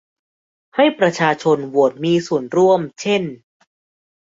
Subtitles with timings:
[0.75, 3.23] ให้ประชาชนโหวดมีส่วนร่วมเช่น